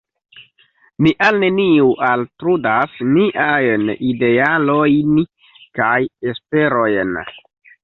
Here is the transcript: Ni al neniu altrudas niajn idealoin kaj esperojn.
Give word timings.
Ni 1.07 1.11
al 1.25 1.35
neniu 1.43 1.91
altrudas 2.07 2.97
niajn 3.11 3.93
idealoin 4.07 5.15
kaj 5.81 5.95
esperojn. 6.35 7.17